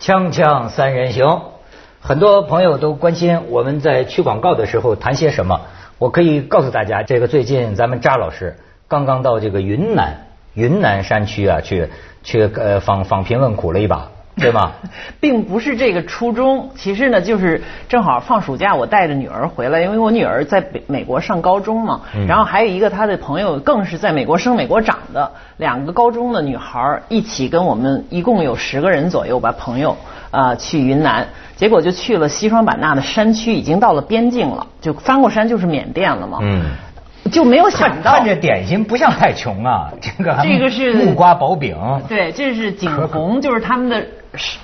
[0.00, 1.42] 锵锵三人行，
[2.00, 5.60] 很多朋友都关心我们在去广告的时候谈些什么。
[5.98, 8.56] 我可以告诉大家，这个最近咱们扎老师
[8.88, 11.90] 刚刚到这个云南云南山区啊，去
[12.22, 14.08] 去呃访访贫问苦了一把。
[14.40, 14.72] 对吧？
[15.20, 29.96] 并不是这个初衷，其实呢，就是正好放暑假，我带着女儿回来，因为我女儿在北美国上高中嘛，然后还有一个她的朋友更是在美国生美国长的，两个高中的女孩一起跟我们一共有十个人左右吧，朋友
[30.30, 36.38] 啊去云南，结果就去了西双版纳的山区，已经到了边境了，就翻过山就是缅甸了嘛。
[36.40, 36.64] 嗯。
[37.30, 41.76] 就没有想到，看着点心不像太穷啊， 这个这个是木瓜薄饼，
[42.08, 44.04] 对，这是景洪，就是他们的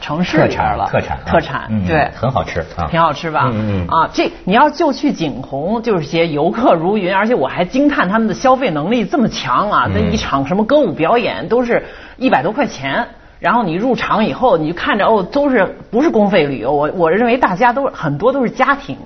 [0.00, 3.50] 城市特产了，特产，特产，对，很好吃啊，挺好吃吧？
[3.52, 9.88] 嗯嗯啊，这你要就去景洪，就是些游客如云，而且我还惊叹他们的消费能力这么强啊！
[9.92, 11.84] 那一场什么歌舞表演都是
[12.16, 13.06] 一百多块钱，
[13.38, 16.72] 然后你入场以后，你就看着哦，都是不是公费旅游？
[16.72, 18.96] 我我认为大家都很多都是家庭。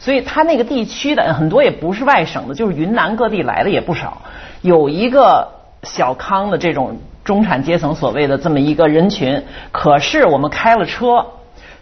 [0.00, 4.22] 所以他那个地区的很多也不是外省的，就是云南各地来的也不少。
[4.62, 5.46] 有一个
[5.82, 11.26] 小康的这种中产阶层所谓的这么一个人群，可是我们开了车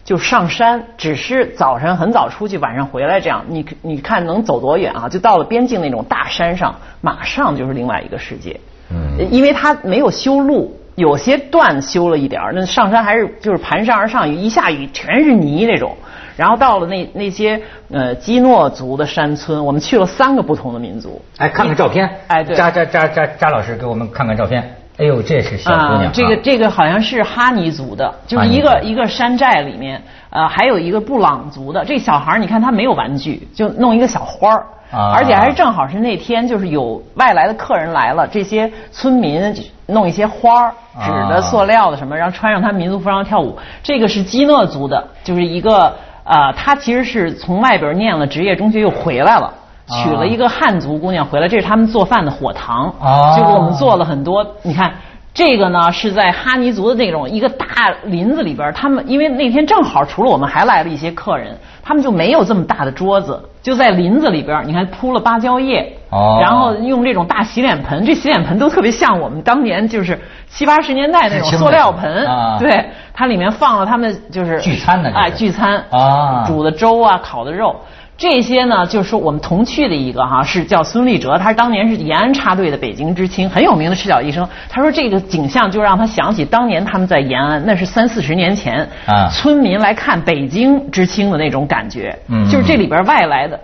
[0.05, 3.45] 就上山，只是早上很早出去，晚上回来这样。
[3.49, 5.09] 你你看能走多远啊？
[5.09, 8.59] 就到了边境那种大山上，马上就是另外一个世界。
[8.91, 15.95] 嗯，因为它没有修路，有些段修了一点儿，那上山还是就是盘山而上，雨一下雨全是泥那种。
[16.39, 21.21] 然后到了那那些呃基诺族的山村，我们去了三个不同的民族。
[21.37, 22.09] 哎，看看照片。
[22.29, 22.55] 哎，对。
[22.55, 24.63] 扎扎扎扎扎老师给我们看看照片。
[24.99, 26.13] 哎呦，这是小姑娘。
[26.13, 31.85] 这个这个好像是哈尼族的，就是一个一个山寨里面，呃，还有一个布朗族的。
[31.85, 34.67] 这小孩你看他没有玩具，就弄一个小花儿，
[35.15, 39.55] 而且还是正好是那天就是有外来的客人来了，这些村民
[39.87, 40.75] 弄一些花儿，
[41.05, 43.57] 纸的、塑料的什么，然后穿上他民族服装跳舞。
[43.83, 45.97] 这个是基诺族的，就是一个。
[46.29, 49.51] 啊，他其实是从外边念了职业中学又回来了，
[49.89, 52.93] 娶了一个汉族姑娘回来，这是他们做饭的火塘，
[53.35, 54.47] 就给我们做了很多。
[54.63, 54.93] 你看
[55.33, 57.67] 这个呢，是在哈尼族的那种一个大
[58.05, 61.57] 林子里边，他们因为那天正好除了我们还来了一些客人。
[61.89, 65.97] 他们就没有这么大的桌子，就在林子里边你看铺了芭蕉叶，
[66.39, 72.27] 然后用这种大洗脸盆，这洗脸盆都特别像我们当年就是七八十年代那种塑料盆，
[72.59, 77.75] 对，它里面放了他们就是聚餐的哎聚餐啊煮的粥啊烤的肉。
[78.17, 84.49] 这些呢，就是说我们同去的一个哈，是叫孙立哲，他是当年是延安插队的北京知青，很有名的赤脚医生。
[84.69, 93.59] 他说这个景象就让他想起当年他们在延安，那是三四十年前，啊，村民来看北京知青的那种感觉，嗯，就是这里边外来的，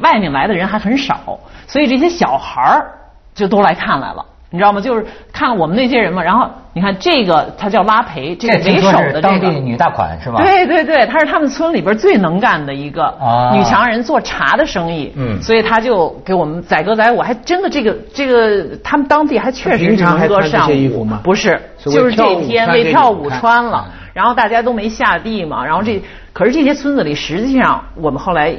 [0.00, 2.90] 外面来的人还很少，所以这些小孩儿
[3.34, 4.24] 就都来看来了。
[4.50, 4.80] 你知道吗？
[4.80, 10.42] 就是看我们那些人嘛，然后你看这个，他叫拉培，这个为首的当地女大款是吧？
[10.42, 13.14] 对对对，她是他们村里边最能干的一个
[13.54, 15.12] 女强人，做茶的生意。
[15.16, 21.06] 嗯，所以他就给我们载歌载舞，还真的这个这个，他们当地还确实是能歌善舞。
[21.22, 26.02] 不是，就是这天为跳舞穿了，然后大家都没下地嘛，然后这
[26.32, 28.56] 可是这些村子里，实际上我们后来。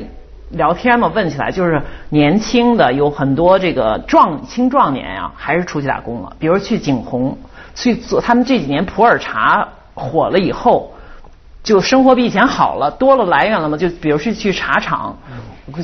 [0.53, 6.33] 聊天嘛，问起来就是年轻的有很多这个壮青壮年呀，还是出去打工了。
[6.39, 7.37] 比如去景洪
[7.73, 10.91] 去做，他们这几年普洱茶火了以后，
[11.63, 13.77] 就生活比以前好了，多了来源了嘛。
[13.77, 15.17] 就比如是去茶厂，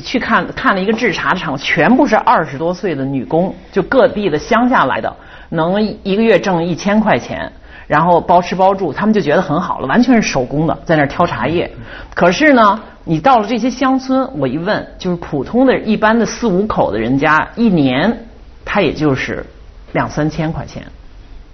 [0.04, 5.16] 去看看了一个制茶厂，全部是二十多岁的女工，就各地的乡下来的，
[5.48, 7.50] 能一个月挣一千块钱，
[7.86, 11.70] 然后包吃包住，他们就觉得很好了，完全是手工的，在那儿挑茶叶。
[12.14, 12.78] 可是呢。
[13.10, 18.26] 你到了这些乡村，我一问，就是普通的一般的四五口的人家，一年
[18.66, 19.46] 他也就是
[19.92, 20.82] 两三千块钱。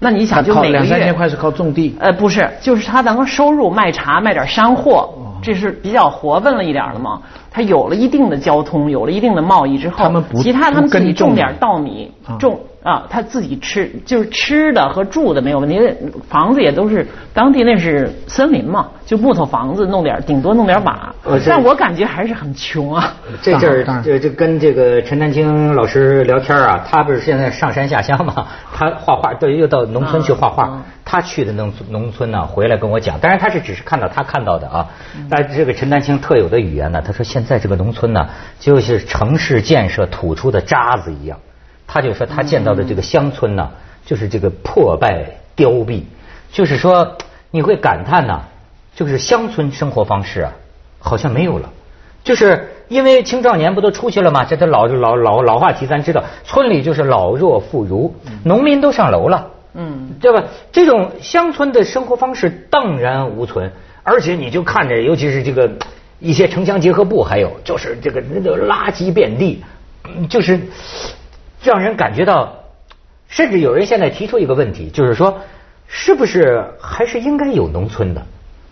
[0.00, 1.94] 那你想，就每个月两三千块是靠种地？
[2.00, 5.14] 呃，不是，就是他能收入卖茶卖点山货，
[5.44, 7.20] 这是比较活分了一点的嘛。
[7.50, 12.58] 他有了一定的交通，有了一定的贸易之后，其他他们自己种点稻米，种。
[12.84, 15.80] 啊，他自己吃就是吃的和住的没有问题，
[16.28, 21.14] 房子也都是当地那是森林嘛，就木头房子，弄点顶多弄点瓦，
[21.46, 23.14] 但我感觉还是很穷啊。
[23.40, 30.82] 这阵儿这这跟这个陈丹青老师聊天啊，他不是现在上山下乡嘛， 他画画，对，又到农村去画画。
[31.06, 34.88] 他去的农农村呢，回来跟我讲，当然他是只是看到他看到的啊。
[35.36, 38.28] 但这个陈丹青特有的语言呢，他说现在这个农村呢，
[38.60, 41.36] 就是城市建设吐出的渣子一样。
[41.88, 43.68] 他就说他见到的这个乡村呢，
[44.06, 45.26] 就是这个破败
[45.56, 46.02] 凋敝，
[46.52, 47.16] 就是说
[47.50, 48.42] 你会感叹呐，
[48.94, 50.52] 就是乡村生活方式啊，
[51.00, 51.68] 好像没有了，
[52.22, 54.44] 就是因为青少年不都出去了吗？
[54.44, 58.12] 这都老老老老话题，咱知道，村里就是老弱妇孺，
[58.44, 60.44] 农民都上楼了，嗯，对吧？
[60.70, 63.72] 这种乡村的生活方式荡然无存，
[64.04, 65.68] 而且你就看着，尤其是这个
[66.20, 69.64] 一些城乡结合部，还有就是这个那个垃圾遍地，
[70.28, 70.60] 就是
[71.62, 72.54] 让人感觉到，
[73.28, 75.40] 甚至有人现在提出一个问题，就是说，
[75.88, 78.22] 是不是还是应该有农村的，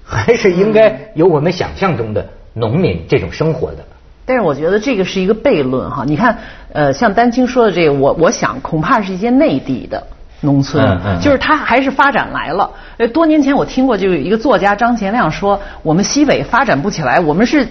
[0.04, 3.78] 还是应该有我们想象中的农民这种生活的？
[4.24, 6.38] 但是我觉得这个是一个悖论哈，你看，
[6.72, 10.06] 呃，像丹青说的这个，我我想恐怕是一些内地的
[10.42, 12.70] 农村，就是它还是发展来了。
[12.98, 17.66] 呃，多年前我听过，就有一个作家张贤亮说，我们西北发展不起来，我们是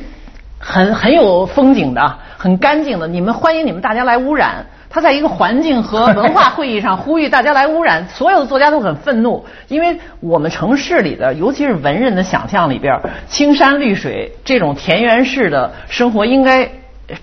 [0.57, 4.65] 很很有风景的，很干净的，你们欢迎你们大家来污染。
[4.93, 16.69] 他在一个环境和文化会议上呼吁大家来污染， 所有的作家都很愤怒，因为我们城市里的，尤其是文人的想象里边，青山绿水这种田园式的生活应该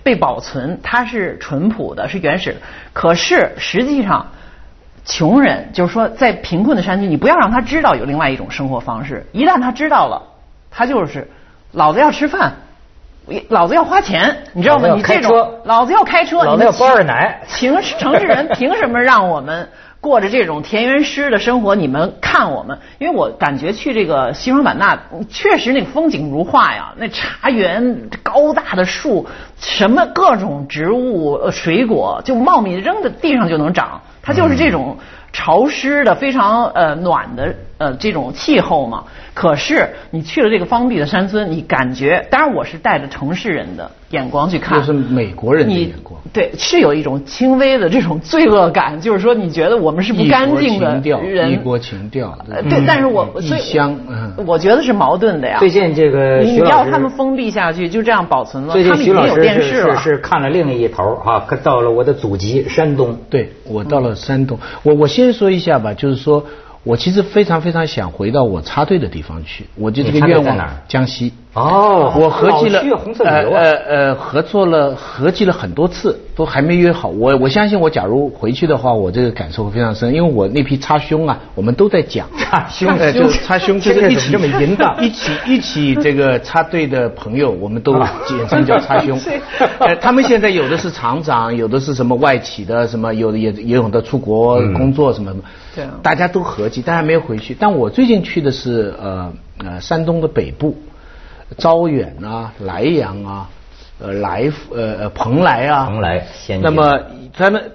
[0.02, 2.56] 被保存，它是淳朴的，是原始。
[2.94, 4.28] 可是实际上，
[5.08, 10.22] 穷人就是说，在贫困的山区，你不要让他知道有另外一种生活方式，一旦他知道了，
[10.70, 11.28] 他就是
[11.72, 12.52] 老子要吃饭。
[13.50, 14.88] 老子要花钱，你知道吗？
[14.96, 17.40] 你这种老子要开车，老子要包二奶。
[17.48, 19.68] 城城市人凭什么让我们
[20.00, 21.74] 过着这种田园诗的生活？
[21.74, 24.98] 你们看我们，因为我感觉去这个西双版纳，
[25.28, 26.94] 确实那风景如画呀。
[26.96, 29.26] 那茶园高大的树，
[29.58, 34.00] 什么各种植物、水果就茂密，扔在地上就能长。
[34.22, 34.98] 它就是这种
[35.38, 39.04] 潮湿的、非常呃暖的呃这种气候嘛。
[39.34, 52.36] 可是你去了这个封闭的山村，你感觉，当然我是带着城市人的眼光去看，就是美国人的眼光，对，是有一种轻微的这种罪恶感，就是说你觉得我们是不干净的人，异国情调，
[52.68, 53.96] 对，但是我异乡，
[54.44, 55.58] 我觉得是矛盾的呀。
[55.60, 66.46] 最近这个你要他们封闭下去，就这样保存了，最近徐老师是是看了另一头哈，到了我的祖籍山东，对我到了山东，我我先说一下吧，就是说。
[66.84, 70.76] 我其实非常非常想回到我插队的地方去，我就这个愿望。
[70.86, 71.32] 江西。
[71.58, 72.12] 哦。
[72.18, 72.82] 我合计了。
[73.24, 77.08] 呃呃呃，合作了，合计了很多次，都还没约好。
[77.08, 82.26] 我我相信，我假如回去的话，我这个感受会非常深，因为我那批插胸啊，我们都在讲。
[82.38, 82.88] 插胸。
[83.12, 87.94] 就插胸，就是一起这么淫荡，一起一起这个插队的朋友，我们都
[88.26, 89.18] 简称叫插胸。
[89.80, 95.32] 呃，他们现在有的是厂长，有的是什么外企的，什么有的也也有的出国工作什么。
[96.02, 97.56] 大家都合计，但还没有回去。
[97.58, 99.32] 但我最近去的是呃
[99.64, 100.74] 呃山东的北部，
[101.56, 103.50] 招远啊、莱阳啊、
[104.00, 105.86] 呃来呃呃蓬莱啊。
[105.86, 106.26] 蓬莱。
[106.60, 107.00] 那么
[107.32, 107.72] 他们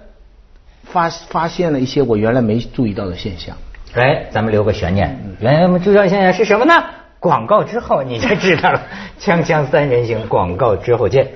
[0.83, 3.55] 发发现了一些我原来没注意到的现象。
[3.93, 5.35] 哎，咱们留个悬念。
[5.39, 6.73] 原来我们注意到现象是什么呢？
[7.19, 8.81] 广告之后你就知道了。
[9.19, 11.27] 锵锵三人行，广告之后见。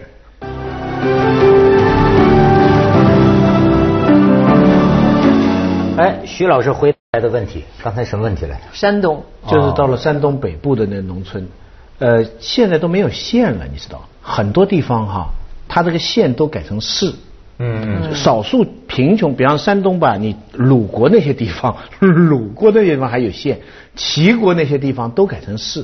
[5.98, 8.60] 哎，徐老师回来的问题，刚才什么问题来？
[8.74, 11.48] 山东，就是到了山东北部的那农村，
[12.00, 15.30] 呃，现在都没有县了，你知道，很多地方哈，
[15.68, 17.12] 它这个县都改成市。
[17.60, 18.14] 嗯。
[18.14, 23.60] 少数贫穷，比方山东吧，你鲁国那些地方，鲁国那些地方还有县，
[23.96, 25.84] 齐国那些地方都改成市，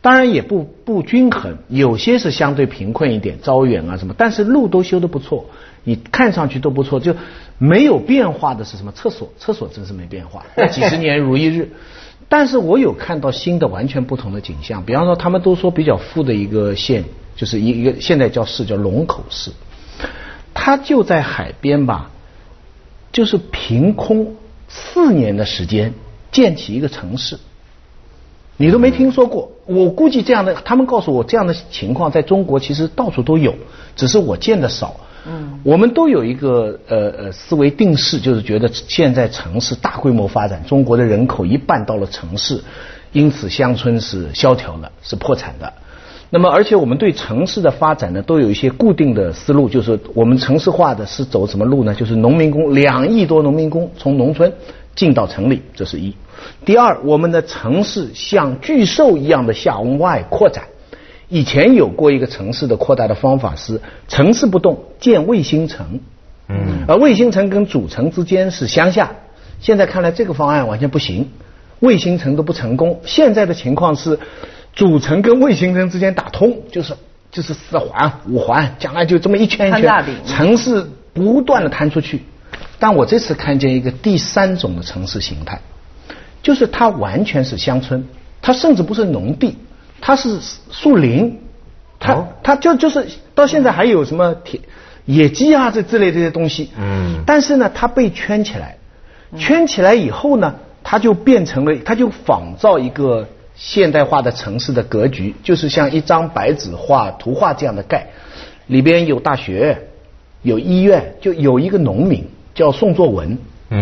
[0.00, 5.46] 当然也不不均衡，有些是相对贫困一点，招远啊什么，但是路都修的不错。
[5.84, 7.14] 你看上去都不错，就
[7.58, 8.92] 没有变化的是什么？
[8.92, 11.72] 厕所，厕所真是没变化， 几十年如一日。
[12.28, 19.50] 但是我有看到新的完全不同的景象，比方说他们都说比较富的一个县，就是一一个现在叫市叫龙口市，
[20.52, 22.10] 它就在海边吧，
[23.12, 24.36] 就是凭空
[24.68, 25.94] 四年的时间
[26.30, 27.38] 建起一个城市，
[28.58, 29.50] 你都没听说过。
[29.64, 33.54] 我估计这样的，他们告诉我这样的情况在中国其实到处都有，
[33.96, 34.94] 只是我见的少。
[35.26, 42.62] 嗯，我们都有一个呃呃思维定式，就是觉得现在城市大规模发展，中国的人口一半到了城市，
[43.12, 45.72] 因此乡村是萧条的，是破产的。
[46.30, 51.94] 那么，而且我们对城市的发展呢，都有一些固定的思路，就是我们城市化的是走什么路呢？
[51.94, 54.52] 就是农民工两亿多农民工从农村
[54.98, 56.12] 进到城里，这是一。
[56.64, 60.64] 第二，我们的城市像巨兽一样的向外扩展。
[61.28, 66.00] 以前有过一个城市的扩大的方法是城市不动建卫星城，
[66.48, 69.12] 嗯，而卫星城跟主城之间是乡下，
[69.60, 71.28] 现在看来这个方案完全不行，
[71.78, 73.00] 卫星城都不成功。
[73.04, 74.18] 现在的情况是
[74.72, 76.92] 主城跟卫星城之间打通，就是
[77.30, 82.24] 就是四环五环，将来就这么一圈一圈，城市不断的摊出去。
[82.78, 85.60] 但我这次看见一个第三种的城市形态，
[86.42, 88.06] 就是它完全是乡村，
[88.40, 89.56] 它甚至不是农地。
[90.00, 90.38] 它是
[90.70, 91.40] 树林，
[91.98, 94.60] 它它就就是到现在还有什么铁
[95.04, 98.76] 野鸡啊这之类这些东西，嗯，但是呢，它被圈起来，
[99.36, 100.54] 圈起来以后呢，
[100.84, 108.06] 它就变成了，它就仿造一个现代化的城市的格局，就是像一张白纸画图画这样的盖，
[108.68, 109.88] 里边有大学，
[110.42, 113.38] 有医院，就有一个农民叫宋作文，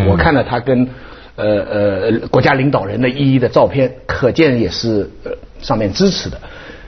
[0.06, 0.86] 我看了他跟
[1.34, 6.38] 呃呃国家领导人的一一的照片，可见也是呃上面支持的。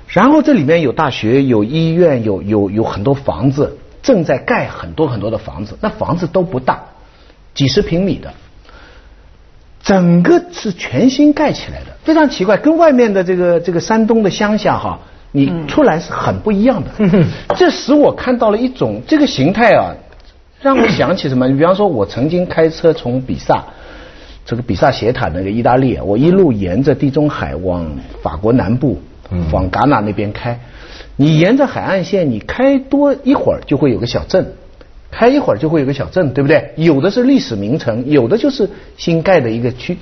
[0.09, 5.78] 然后这里面有大学，有医院，有有有很多房子，正在盖很多很多的房子。
[5.80, 6.78] 那房子都不大，
[7.54, 8.30] 几十平米的，
[9.83, 14.99] 整个是全新盖起来的，非常奇怪，跟外面的这个这个山东的乡下哈，
[15.33, 16.90] 你出来是很不一样的。
[17.57, 19.95] 这使我看到了一种这个形态啊，
[20.61, 21.49] 让我想起什么？
[21.49, 23.65] 你比方说，我曾经开车从比萨，
[24.45, 27.91] 这个比萨斜塔那个意大利，我一路沿着地中海往
[28.23, 28.99] 法国南部。
[29.53, 30.59] 往戛纳那边开，
[31.15, 34.55] 你沿着海岸线，你开多一会儿就会有个小镇，
[35.11, 36.71] 开一会儿就会有个小镇，对不对？
[36.77, 39.99] 有的是历史名城，有的就是新盖的一个区。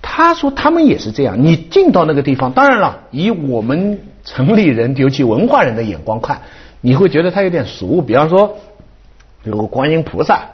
[0.00, 6.42] 他说他们也是这样，你进到那个地方，当然了，以我们城里人，尤其文化人的眼光看，
[6.80, 8.00] 你会觉得他有点俗。
[8.00, 8.58] 比方说，
[9.46, 10.50] 有个观音菩萨，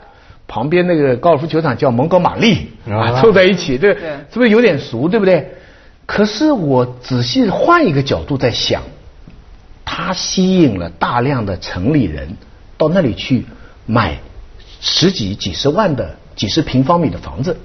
[0.47, 3.95] 旁边那个高尔夫球场叫蒙哥马利啊，凑在一起，对，
[4.31, 5.55] 是不是有点俗，对不对？
[6.05, 8.83] 可是我仔细换一个角度在想，
[9.83, 12.37] 它吸引了大量的城里人
[12.77, 13.45] 到那里去
[13.85, 14.19] 买
[14.79, 17.57] 十几、几十万的几十平方米的房子。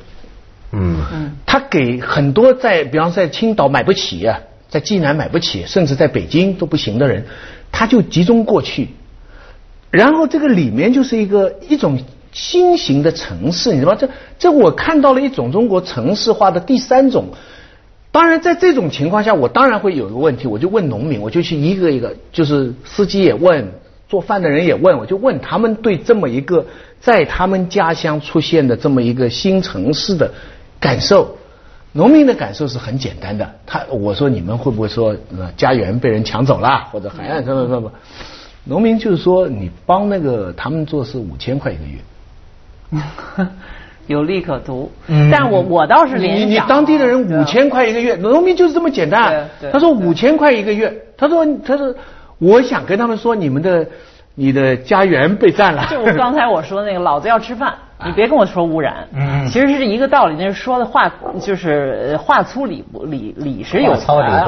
[0.71, 7.25] 嗯嗯，他给很多在，比方在青岛买不起啊，在济南买不起，甚至在北京都不行的人，
[7.73, 8.91] 他就集中过去。
[9.91, 11.99] 然后这个里面就是一个一种
[12.33, 13.99] 新型的城市，你知道吗？
[13.99, 17.27] 这这我看到了一种中国城市化的第三种。
[18.11, 23.71] 当然，在这种情况下，我当然会有一个问题，我就问农民，我就去一个一个，就是司机也问，
[24.09, 26.67] 做饭的人也问，我就问他们对这么一个
[27.01, 30.33] 在他们家乡出现的这么一个新城市的
[30.81, 31.37] 感受。
[31.93, 35.17] 农民的感受是很简单的，他我说你们会不会说
[35.57, 37.93] 家园被人抢走了，或者海岸什么什么？
[38.69, 43.49] 农民就是说你帮那个他们做是五千块一个月。
[44.07, 44.91] 有利可图，
[45.31, 49.47] 但我我倒是联想，你你当地的人五千块一个月，农民就是这么简单。
[49.71, 51.95] 他说五千块一个月，他说他说
[52.39, 53.87] 我想跟他们说你们的
[54.35, 55.87] 你的家园被占了。
[55.91, 57.75] 就刚才我说那个，老子要吃饭。
[58.07, 60.37] 你别跟我说污染，嗯，其实是一个道理。
[60.39, 63.95] 那是说的话，就是话粗理不理，理是有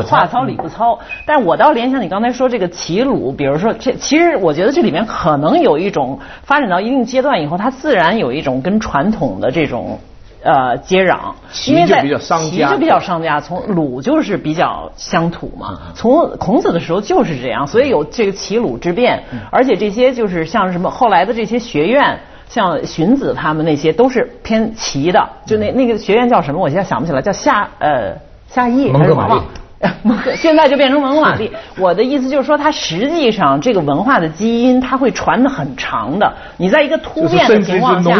[0.05, 1.01] 话糙理不糙。
[1.27, 9.99] 但我倒联想你刚才说这个齐鲁，比如说这，其实我觉得这里面可能有一种发展到一定阶段以后，它自然有一种跟传统的这种
[10.45, 11.19] 呃接壤。
[11.51, 13.41] 齐就比较商家，齐就比较商家。
[13.41, 15.93] 从鲁就是比较乡土嘛。
[15.97, 19.25] 从孔子的时候就是这样，所以有这个齐鲁之变。
[19.51, 22.21] 而且这些就是像什么后来的这些学院。
[22.51, 26.61] 像荀子他们那些都是偏齐的，就那那个学院叫什么？
[26.61, 28.13] 我现在想不起来，叫夏呃
[28.49, 29.41] 夏邑蒙哥马利，
[30.37, 31.53] 现在就变成蒙哥马利。
[31.79, 36.35] 我的意思就是说，它实际上这个文化的基因，它会传的很长的。
[36.57, 38.11] 你在一个突变的情况下，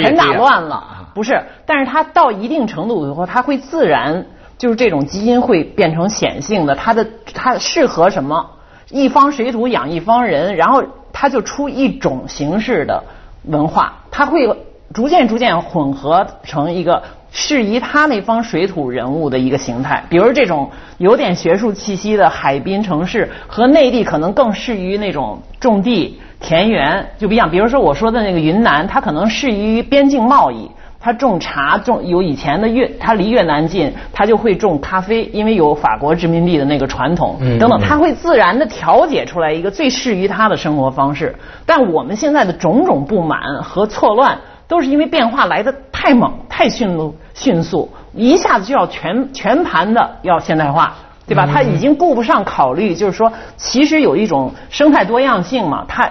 [0.00, 0.82] 全打乱了，
[1.14, 1.42] 不是？
[1.66, 4.24] 但是它到一定程度以后，它会自然
[4.56, 6.74] 就是这种基因会变成显性的。
[6.74, 8.50] 它的它适合什么？
[8.88, 13.04] 一方水土养一方人，然后它就出一种形式的。
[13.46, 14.48] 文化，它会
[14.92, 20.04] 逐渐逐渐混合成一个适宜他那方水土人物的一个形态。
[20.08, 27.50] 比如这种有点学术气息的海滨城市，和内地可能更适于那种种地田园就不一样。
[27.50, 30.70] 比如说我说的那个云南，它可能适宜于边境贸易。
[31.04, 41.36] 他种茶，种有以前的越，他离越南近，他就会种咖啡，因为有法国殖民地的那个传统等等，他会自然的调节出来一个最适于他的生活方式。
[41.66, 50.94] 但我们现在的种种不满和错乱，都是因为变化来的太猛、太迅速、迅速，一下子就要全全盘的要现代化，
[51.28, 51.46] 对吧？
[51.52, 56.10] 他已经顾不上考虑，就是说，其实有一种生态多样性嘛，它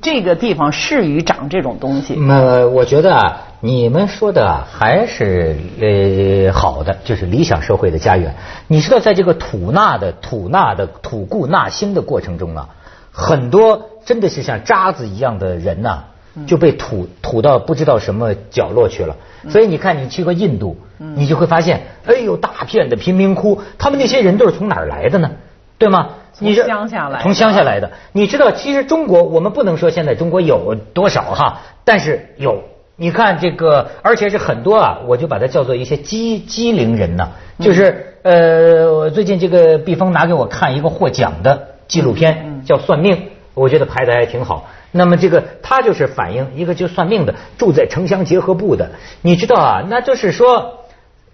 [0.00, 2.16] 这个地方适于长这种东西。
[2.28, 3.42] 呃，我觉得啊。
[3.64, 8.34] 你们说的还是呃好的，就是理想社会的家园。
[8.66, 12.70] 你知道，在这个吐纳的吐纳的吐故纳新的过程中啊，
[13.12, 16.06] 很多真的是像渣子一样的人呐，
[16.44, 19.14] 就被吐吐到不知道什么角落去了。
[19.48, 25.30] 所以你看，你去个印度，你就会发现，哎呦，大片的贫民窟，他们那些人都是从哪儿来的呢？
[25.78, 26.10] 对吗？
[26.32, 27.90] 从乡下来，从乡下来的。
[28.12, 32.62] 你知道，其实中国我们不能说现在中国有多少哈，但是有。
[32.94, 37.30] 你看这个，而且是很多啊，我就把它叫做一些机机灵人呢。
[37.58, 43.16] 就是呃，我最近这个毕峰拿给我看一个获奖的纪录片，叫《算命》，
[43.54, 44.68] 我觉得拍的还挺好。
[44.92, 48.90] 那么这个他就是反映一个就算命的住在城乡结合部的，
[49.22, 49.82] 你知道啊？
[49.88, 50.84] 那就是说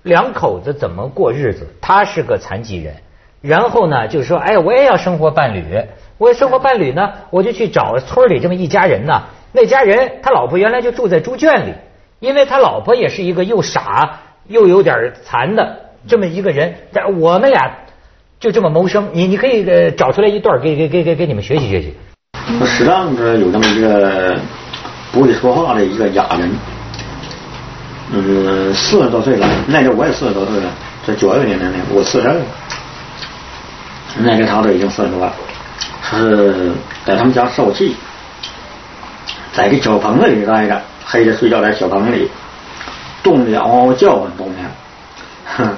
[0.02, 1.66] 两口子怎么过日子？
[1.80, 2.94] 他是个残疾人，
[3.40, 5.62] 然后呢，就是说，哎，我也要生活伴侣，
[6.18, 9.22] 我生活伴侣呢，我就去找村里这么一家人呢。
[9.52, 11.72] 那家人他老婆原来就住在猪圈里，
[12.20, 14.18] 因为他老婆也是一个又傻
[14.48, 15.76] 又有点残的
[16.06, 16.74] 这么一个人。
[16.92, 17.70] 但我们俩
[18.40, 21.94] 就这么谋生，你你可以呃找出来一段给给给给给你们学习学习。
[22.60, 24.36] 我适当的有这么一个
[25.12, 26.50] 不会说话的一个哑人，
[28.12, 30.70] 嗯，四十多岁了，那阵我也四十多岁了，
[31.06, 32.36] 在九二年的那我四十二，
[34.18, 35.32] 那个他都已经四十多了，
[36.10, 36.72] 是
[37.04, 37.96] 在他们家受气，
[39.52, 42.30] 在一个小棚子里待着，黑着睡觉在小棚里，
[43.22, 44.70] 冻得嗷嗷叫唤，冬天，
[45.56, 45.76] 哼，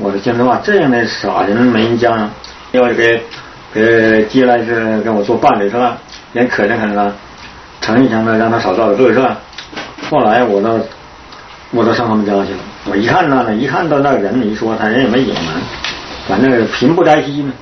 [0.00, 2.28] 我说心里话，这样的傻人没人家，
[2.72, 3.22] 要给。
[3.74, 5.96] 给接来是跟我做伴侣是吧？
[6.34, 7.10] 连可怜可怜他，
[7.80, 9.38] 疼一疼的，让他少遭点罪是吧？
[10.10, 10.78] 后来我到
[11.70, 12.58] 我到上他们家去了，
[12.90, 15.54] 我一看呢，一看到那个人，一说他人也没隐瞒，
[16.28, 17.52] 反正贫不摘西呢，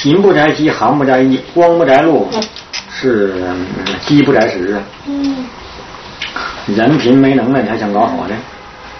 [0.00, 2.26] 贫不摘西，寒不摘衣，光不摘露，
[2.90, 3.34] 是
[4.00, 4.82] 饥不摘食啊。
[5.06, 5.44] 嗯。
[6.74, 8.34] 人贫没能耐，你还想搞好呢？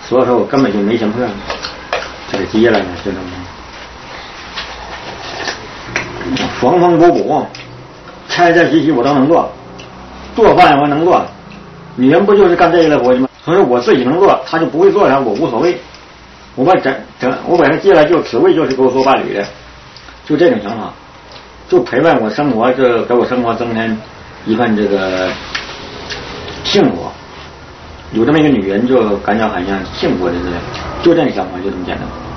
[0.06, 1.26] 所以说我根本就没钱破，
[2.30, 3.24] 这个接来呢，就这么。
[6.60, 7.46] 缝缝补补，
[8.28, 9.50] 拆拆洗洗我都能做，
[10.36, 11.24] 做饭我能做，
[11.96, 13.28] 女人不就是干这个的活计吗？
[13.42, 15.80] 所以说我自己能做，她就不会做啥，我无所谓。
[16.56, 19.46] 我把整整，我把她接来就只为就是给我做伴侣的，
[20.30, 20.92] 就这种想法，
[21.68, 23.98] 就陪伴我生活，就给我生活增添
[24.46, 25.28] 一份这个
[26.62, 27.08] 幸福。
[28.12, 30.52] 有这么一个女人，就感觉好像幸福的似的，
[31.02, 32.29] 就这个想法，就这么简单。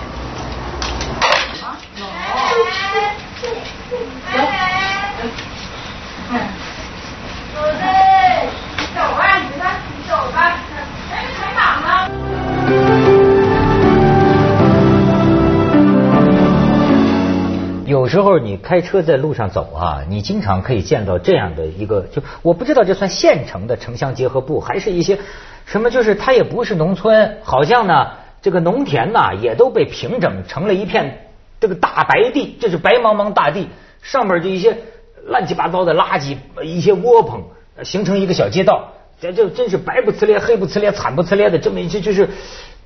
[18.03, 25.19] 有时候你开车在路上走啊，你经常可以见到这样的一个，就我不知道这算县城的城乡结合部，还是一些
[25.65, 28.11] 什么，就是它也不是农村，好像呢
[28.41, 31.29] 这个农田呐也都被平整成了一片
[31.61, 33.69] 这个大白地，这是白茫茫大地，
[34.01, 34.79] 上面就一些
[35.25, 37.41] 乱七八糟的垃圾，一些窝棚
[37.85, 42.27] 形成一个小街道，这这真是白不呲咧、黑不呲咧、惨不呲咧的这么一些就是。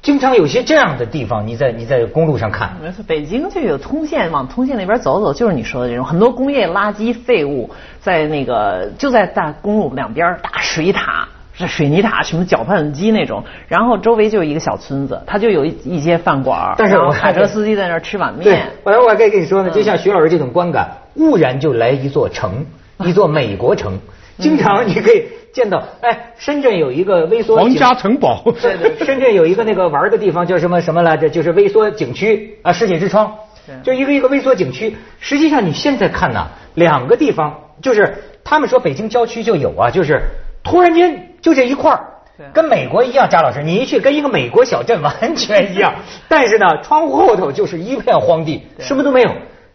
[0.01, 18.43] 经常有些这样的地方，你在你在公路上看，没错，北京就有通县，往通县那边走走，就是你说的这种，很多工业垃圾废物在那个就在大公路两边大水塔，是水泥塔，什么搅拌机那种，然后周围就一个小村子，它就有一一些饭馆，但是我卡车司机在那儿吃碗面。
[18.43, 22.65] 对，我来我还可以跟你说呢，就像徐老师这种观感，忽然就来一座城，
[22.99, 23.99] 一座美国城，
[24.37, 25.25] 经常你可以。
[25.53, 28.43] 见到哎，深圳有一个微缩皇家城堡。
[28.61, 31.27] 对对， 深圳有一个那个玩的地方叫什么什么来着？
[31.31, 33.33] 就是微缩景区啊，世界之窗。
[33.81, 34.95] 就一个一个微缩景区。
[35.19, 40.21] 实际上你现在看呐，两个地方就是他们说北京郊区就有啊，就是
[40.63, 42.05] 突然间就这一块儿，
[42.53, 43.27] 跟美国一样。
[43.27, 45.95] 张老师，你一去跟一个美国小镇完全一样，
[46.29, 49.31] 但是呢，窗户后头就是一片荒地，什么都没有。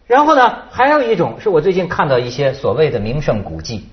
[0.07, 3.89] 然后呢，还有一种是我最近看到一些所谓的名胜古迹。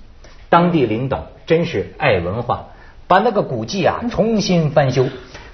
[0.51, 2.67] 当地领导真是爱文化，
[3.07, 5.07] 把那个古迹啊重新翻修，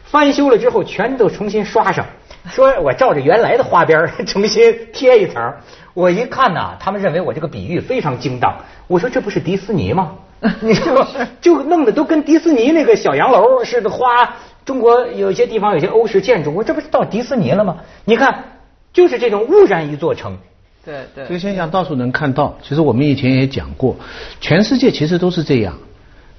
[0.05, 2.07] 翻修了之后全都重新刷上，
[2.49, 5.55] 说我照着原来的花边 重新贴一层。
[5.95, 8.57] 我一看呐，他们认为我这个比喻非常精当。
[8.87, 10.13] 我说这不是迪士尼吗？
[10.61, 11.07] 你说
[11.41, 17.79] 就弄得都跟迪士尼那个小洋楼似的，花中国有些地方有些欧式建筑，我这不是到迪士尼了吗？
[18.05, 18.45] 你看，
[18.93, 20.39] 就是这种污染一座城。
[20.87, 22.57] 对对，这个现象到处能看到。
[22.62, 23.96] 其实我们以前也讲过，
[24.40, 25.77] 全世界其实都是这样。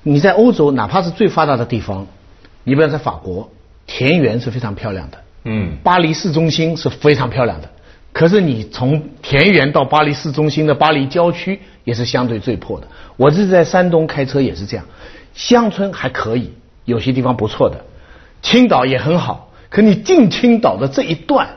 [0.04, 2.08] 你在欧洲，哪怕是最发达的地方，
[2.64, 3.50] 你比如在法国，
[3.86, 5.18] 田园是非常漂亮的。
[5.44, 5.74] 嗯。
[5.84, 7.70] 巴黎市中心是非常漂亮的，
[8.14, 12.88] 可是你从田园到巴黎市中心的巴黎郊区也是相对最破的。
[13.18, 14.86] 我这是在山东开车也是这样，
[15.34, 16.54] 乡村还可以，
[16.86, 17.84] 有些地方不错的，
[18.42, 19.52] 青岛也很好。
[19.70, 21.50] 可你进青岛的这一段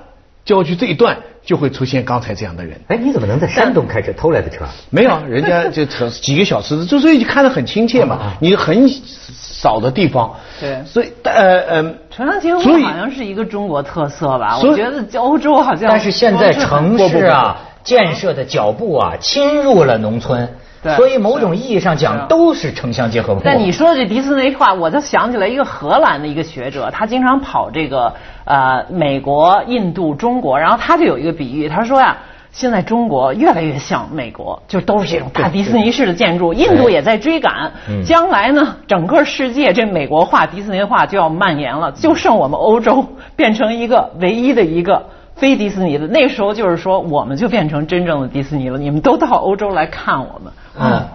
[0.44, 1.18] 郊区这一段。
[1.44, 2.80] 就会出现刚才这样的人。
[2.88, 4.64] 哎，你怎么能在山东开车偷来的车？
[4.90, 8.34] 没有，人家 就车几个小时，就所以看得很亲切嘛。
[8.40, 14.58] 你很少的地方，对，所以呃呃，城乡结合部好像是一个中国特色吧？
[14.58, 15.88] 我觉得欧洲好像。
[15.88, 20.48] 但是现在城市啊，建设的脚步啊，侵入了农村。
[20.96, 23.42] 所以某种意义上讲，都是城乡结合部。
[23.44, 28.14] 那你说的这迪斯尼话，我就想起来一个荷兰的一个学者， 他经常跑这个
[28.44, 32.16] 呃美国、印度、中国，然后他就有一个比喻，他说呀，
[32.50, 36.54] 现在中国越来越像美国，就都是这种大迪士尼式的建筑。
[36.54, 37.72] 印度也在追赶，
[38.06, 45.04] 将来呢，整个世界这美国化、迪士尼化就要蔓延了，就剩我们欧洲变成一个唯一的一个
[45.40, 46.06] 非迪士尼的。
[46.06, 48.78] 那时候就是说，我们就变成真正的迪士尼了。
[48.78, 50.52] 你们都到欧洲来看我们。
[50.78, 51.08] 嗯，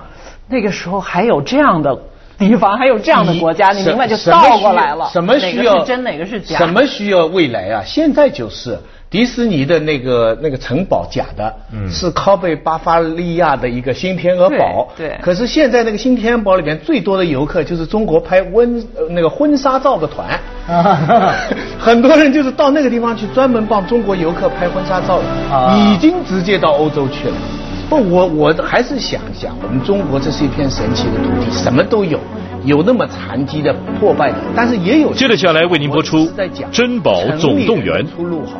[0.50, 1.98] 那个时候还有这样的
[2.38, 5.08] 地方，还有这样的国家，你明白就倒过来了。
[5.14, 5.86] 什么需要？
[5.86, 6.58] 真，哪个是假？
[6.58, 7.84] 什么需要未来啊？
[7.86, 8.80] 现在就是。
[9.16, 11.56] 迪士尼的那个那个城堡假的，
[11.90, 14.90] 是靠贝巴伐利亚的一个新天鹅堡。
[14.98, 15.18] 对。
[15.22, 20.38] 可是现在那个新天鹅堡里面最多的游客就是中国拍婚那个婚纱照的团。
[21.80, 27.36] 很多人就是到那个地方去专门帮中国游客拍婚纱照的，已经直接到欧洲去了。
[27.90, 32.20] 不，我我还是想想，我们中国这是一片神奇的土地，什么都有，
[32.66, 35.14] 有那么残疾的、破败的，但是也有。
[35.14, 36.18] 接着下来为您播出
[36.70, 38.04] 《珍宝总动员》。
[38.14, 38.60] 出路好。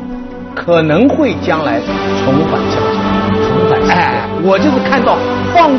[0.56, 1.78] 可能会将来
[2.24, 3.94] 重返乡村，重返。
[3.94, 5.18] 哎，我就是看到
[5.54, 5.76] 放。